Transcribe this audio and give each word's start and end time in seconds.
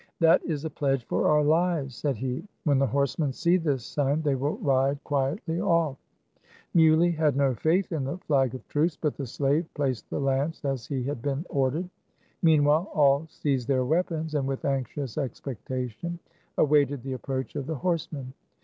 "That 0.19 0.43
is 0.43 0.65
a 0.65 0.69
pledge 0.71 1.03
for 1.05 1.27
our 1.27 1.43
lives," 1.43 1.95
said 1.95 2.17
he. 2.17 2.43
"When 2.63 2.79
the 2.79 2.87
horsemen 2.87 3.31
see 3.33 3.57
this 3.57 3.85
sign, 3.85 4.23
they 4.23 4.33
will 4.33 4.57
ride 4.57 4.97
qui 5.03 5.13
etly 5.17 5.59
off." 5.63 5.95
156 6.73 6.73
THE 6.73 6.73
CAB 6.73 6.73
AVAN. 6.73 6.73
Muley 6.73 7.11
had 7.11 7.35
no 7.35 7.53
faith 7.53 7.91
in 7.91 8.05
the 8.05 8.17
flag 8.25 8.55
of 8.55 8.67
truce; 8.67 8.97
but 8.97 9.15
the 9.15 9.27
slave 9.27 9.71
placed 9.75 10.09
the 10.09 10.19
lance 10.19 10.65
as 10.65 10.87
he 10.87 11.03
had 11.03 11.21
been 11.21 11.45
or 11.51 11.69
dered. 11.69 11.87
^Meanwhile, 12.43 12.87
all 12.95 13.27
seized 13.29 13.67
their 13.67 13.85
weapons, 13.85 14.33
and 14.33 14.47
with 14.47 14.65
anxious 14.65 15.19
expectation, 15.19 16.17
awaited 16.57 17.03
the 17.03 17.13
ap 17.13 17.21
proach 17.21 17.55
of 17.55 17.67
the 17.67 17.75
horsemen. 17.75 18.33